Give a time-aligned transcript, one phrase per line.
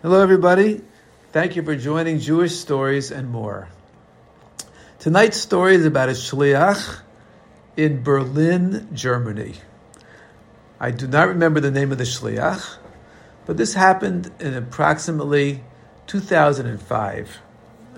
[0.00, 0.80] Hello, everybody.
[1.32, 3.68] Thank you for joining Jewish Stories and More.
[5.00, 7.00] Tonight's story is about a shliach
[7.76, 9.54] in Berlin, Germany.
[10.78, 12.76] I do not remember the name of the shliach,
[13.44, 15.64] but this happened in approximately
[16.06, 17.38] 2005,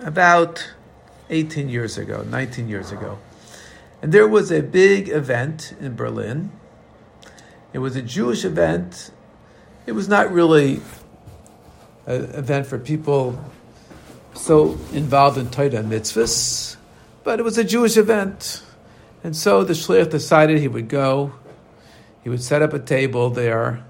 [0.01, 0.73] about
[1.29, 3.19] 18 years ago, 19 years ago.
[4.01, 6.51] And there was a big event in Berlin.
[7.75, 9.11] It was a Jewish event.
[9.85, 10.81] It was not really
[12.07, 13.39] event for people
[14.35, 16.77] so involved in Torah and mitzvahs,
[17.25, 18.63] but it was a Jewish event.
[19.23, 21.33] And so the shliach decided he would go.
[22.23, 23.85] He would set up a table there.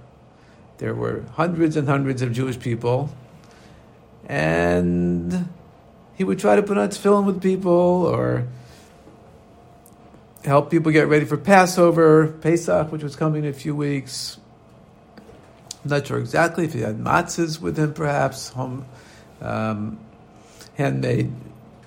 [0.78, 3.10] There were hundreds and hundreds of Jewish people.
[4.26, 5.48] And
[6.14, 8.46] he would try to put on tefillin with people or
[10.44, 14.39] help people get ready for Passover, Pesach, which was coming in a few weeks.
[15.82, 18.84] I'm not sure exactly if he had matzahs with him, perhaps home
[19.40, 19.98] um,
[20.74, 21.32] handmade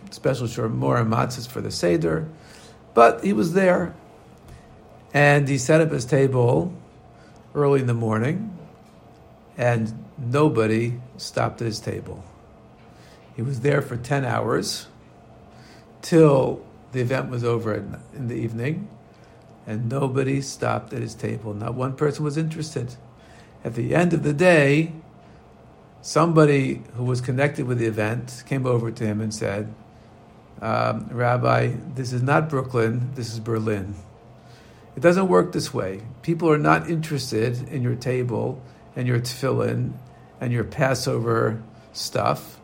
[0.10, 2.28] special more matzahs for the seder,
[2.94, 3.94] but he was there,
[5.14, 6.74] and he set up his table
[7.54, 8.58] early in the morning,
[9.58, 12.24] and nobody stopped at his table.
[13.36, 14.88] He was there for ten hours
[16.02, 17.74] till the event was over
[18.14, 18.88] in the evening,
[19.68, 21.54] and nobody stopped at his table.
[21.54, 22.96] Not one person was interested
[23.64, 24.94] at the end of the day,
[26.02, 29.74] somebody who was connected with the event came over to him and said,
[30.62, 33.96] um, Rabbi, this is not Brooklyn, this is Berlin.
[34.96, 36.02] It doesn't work this way.
[36.22, 38.62] People are not interested in your table
[38.96, 39.94] and your tefillin
[40.40, 41.62] and your Passover
[41.94, 42.60] stuff,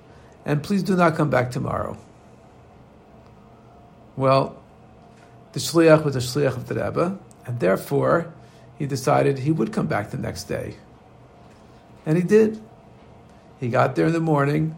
[0.45, 1.97] and please do not come back tomorrow.
[4.15, 4.61] Well,
[5.53, 8.33] the shliach was a shliach of the Rebbe, and therefore
[8.77, 10.75] he decided he would come back the next day.
[12.09, 12.59] And he did.
[13.59, 14.75] He got there in the morning,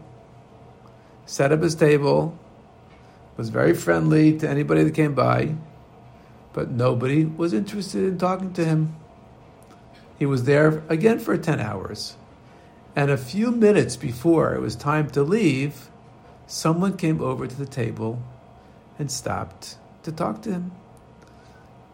[1.24, 2.38] set up his table,
[3.38, 5.54] was very friendly to anybody that came by,
[6.52, 8.94] but nobody was interested in talking to him.
[10.18, 12.16] He was there again for 10 hours.
[12.94, 15.88] And a few minutes before it was time to leave,
[16.46, 18.22] someone came over to the table
[18.98, 20.72] and stopped to talk to him.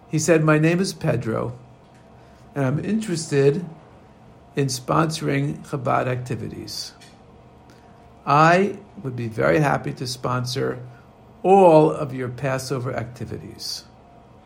[0.09, 1.57] He said, My name is Pedro,
[2.57, 3.65] and I'm interested
[4.59, 6.93] in sponsoring Chabad activities.
[8.27, 10.85] I would be very happy to sponsor
[11.45, 13.85] all of your Passover activities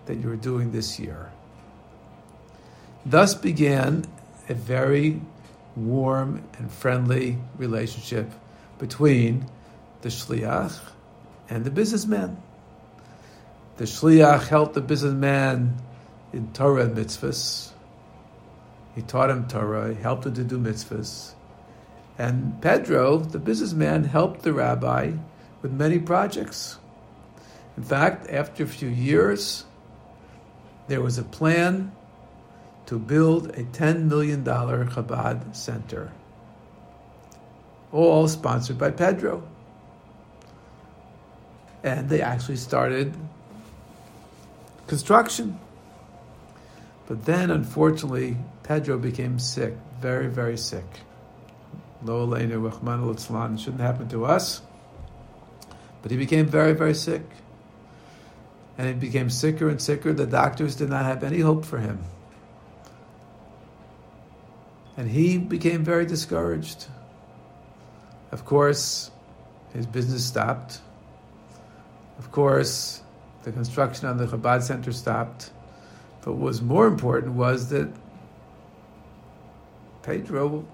[0.05, 1.33] that you're doing this year.
[3.07, 4.05] Thus began
[4.51, 5.23] a very
[5.77, 8.31] warm and friendly relationship
[8.79, 9.47] between
[10.03, 10.79] the shliach
[11.49, 12.37] and the businessman.
[13.79, 15.81] The shliach helped the businessman
[16.35, 17.72] in Torah and mitzvahs.
[18.95, 21.33] He taught him Torah, he helped him to do mitzvahs.
[22.19, 25.13] And Pedro, the businessman, helped the rabbi
[25.63, 26.79] with many projects.
[27.77, 29.65] In fact, after a few years,
[30.89, 31.93] there was a plan
[32.87, 36.13] to build a $10 million Chabad center,
[37.91, 39.43] all sponsored by Pedro.
[41.83, 43.15] And they actually started
[44.87, 45.59] construction.
[47.07, 50.85] But then, unfortunately, Pedro became sick, very, very sick.
[52.05, 54.63] Lo aleinu It shouldn't happen to us.
[56.03, 57.23] But he became very, very sick.
[58.79, 60.13] And he became sicker and sicker.
[60.13, 62.03] The doctors did not have any hope for him.
[64.97, 66.87] And he became very discouraged.
[68.31, 69.11] Of course,
[69.73, 70.81] his business stopped.
[72.19, 73.03] Of course,
[73.43, 75.51] the construction on the Chabad Center stopped.
[76.23, 77.93] But what was more important was that
[80.03, 80.65] Pedro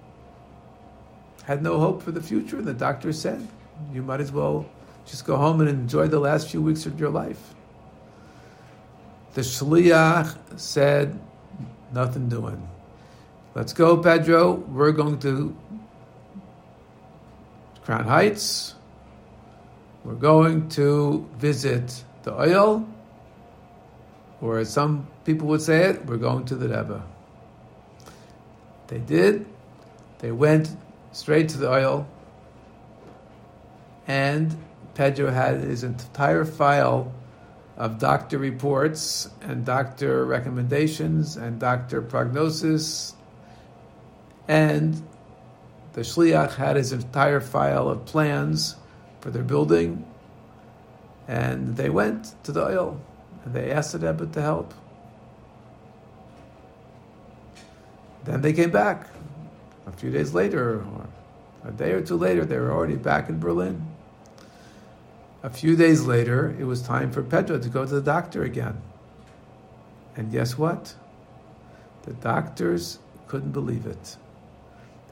[1.44, 3.46] had no hope for the future, and the doctor said,
[3.92, 4.66] You might as well
[5.06, 7.54] just go home and enjoy the last few weeks of your life.
[9.34, 11.18] The Shliach said,
[11.92, 12.68] Nothing doing.
[13.54, 14.52] Let's go, Pedro.
[14.52, 15.56] We're going to
[17.82, 18.74] Crown Heights.
[20.04, 22.86] We're going to visit the Ohel,
[24.40, 27.02] or as some people would say it, we're going to the Rebbe.
[28.88, 29.46] They did.
[30.20, 30.74] They went
[31.12, 32.06] straight to the Ohel,
[34.06, 34.56] and
[34.94, 37.12] Pedro had his entire file
[37.76, 43.14] of doctor reports and doctor recommendations and doctor prognosis,
[44.48, 45.02] and
[45.92, 48.76] the shliach had his entire file of plans
[49.20, 50.04] for their building,
[51.28, 52.98] and they went to the Ohel
[53.44, 54.74] and they asked the Rebbe to help.
[58.24, 59.08] Then they came back
[59.86, 61.06] a few days later, or
[61.64, 63.86] A day or two later, they were already back in Berlin.
[65.42, 68.80] A few days later, it was time for Pedro to go to the doctor again.
[70.16, 70.94] And guess what?
[72.02, 72.98] The doctors
[73.28, 74.16] couldn't believe it.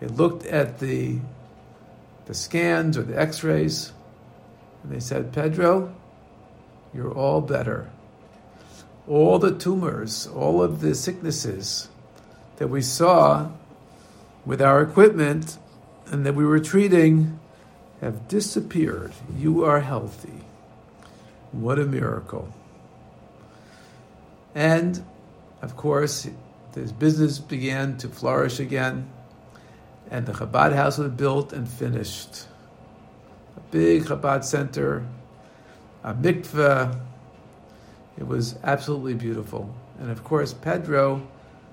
[0.00, 1.18] They looked at the,
[2.26, 3.92] the scans or the x rays
[4.82, 5.94] and they said, Pedro,
[6.94, 7.90] you're all better.
[9.08, 11.88] All the tumors, all of the sicknesses
[12.56, 13.50] that we saw
[14.44, 15.58] with our equipment
[16.06, 17.38] and that we were treating
[18.00, 19.12] have disappeared.
[19.36, 20.40] You are healthy.
[21.52, 22.52] What a miracle.
[24.54, 25.04] And,
[25.62, 26.28] of course,
[26.74, 29.08] his business began to flourish again,
[30.10, 32.46] and the Chabad house was built and finished.
[33.56, 35.06] A big Chabad center,
[36.02, 37.00] a mikveh.
[38.18, 39.74] It was absolutely beautiful.
[39.98, 41.26] And of course, Pedro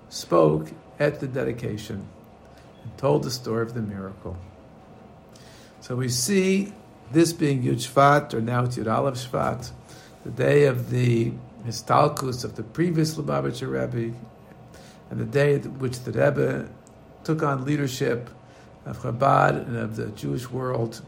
[0.09, 2.07] spoke at the dedication
[2.83, 4.37] and told the story of the miracle.
[5.81, 6.73] So we see
[7.11, 9.71] this being Yud Shvat, or now it's Yud Aleph Shvat,
[10.23, 11.33] the day of the
[11.65, 14.15] Histalkus of the previous Lubavitcher Rebbe,
[15.09, 16.69] and the day at which the Rebbe
[17.23, 18.29] took on leadership
[18.85, 21.01] of Chabad and of the Jewish world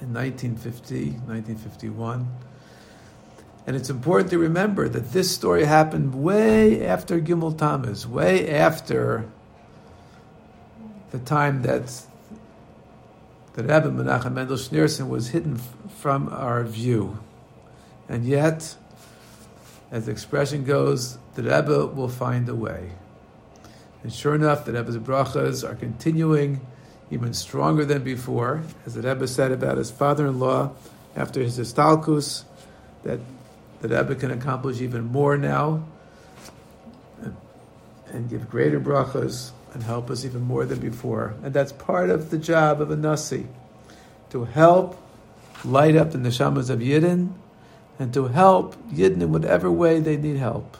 [0.00, 2.28] in 1950, 1951.
[3.70, 9.30] And it's important to remember that this story happened way after Gimel Tammuz, way after
[11.12, 12.02] the time that
[13.52, 15.60] the Rebbe Menachem Mendel Schneerson was hidden
[16.00, 17.20] from our view.
[18.08, 18.74] And yet,
[19.92, 22.90] as the expression goes, the Rebbe will find a way.
[24.02, 26.60] And sure enough, the Rebbe's brachas are continuing
[27.12, 30.72] even stronger than before, as the Rebbe said about his father-in-law
[31.14, 32.42] after his histalkus,
[33.04, 33.20] that
[33.80, 35.84] the Rebbe can accomplish even more now
[38.12, 41.34] and give greater brachas and help us even more than before.
[41.42, 43.46] And that's part of the job of a Nasi,
[44.30, 45.00] to help
[45.64, 47.32] light up in the neshamas of Yidden
[47.98, 50.76] and to help Yidden in whatever way they need help.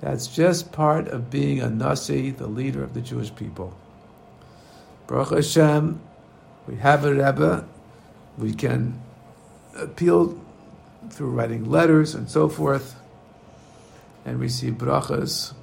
[0.00, 3.76] That's just part of being a Nasi, the leader of the Jewish people.
[5.06, 6.00] Baruch Hashem,
[6.66, 7.66] we have a Rebbe,
[8.36, 9.00] we can
[9.76, 10.38] appeal
[11.10, 12.96] through writing letters and so forth,
[14.24, 15.54] and receive brachas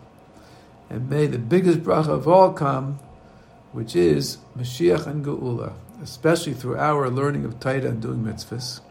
[0.90, 3.00] and may the biggest bracha of all come,
[3.72, 8.82] which is Mashiach and Geula, especially through our learning of Taita and doing mitzvahs,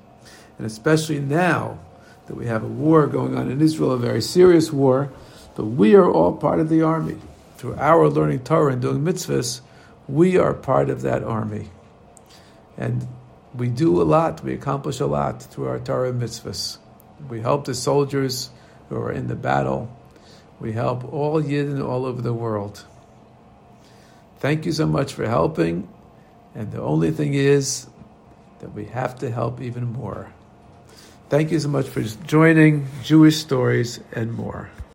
[0.58, 1.78] and especially now
[2.26, 5.10] that we have a war going on in Israel, a very serious war,
[5.54, 7.16] but we are all part of the army.
[7.58, 9.60] Through our learning Torah and doing mitzvahs,
[10.08, 11.70] we are part of that army.
[12.76, 13.06] And
[13.56, 16.78] we do a lot, we accomplish a lot through our Torah mitzvahs.
[17.28, 18.50] We help the soldiers
[18.88, 19.90] who are in the battle
[20.60, 22.84] we help all Yidden all over the world.
[24.38, 25.88] Thank you so much for helping.
[26.54, 27.86] And the only thing is
[28.60, 30.32] that we have to help even more.
[31.28, 34.70] Thank you so much for joining Jewish Stories and more.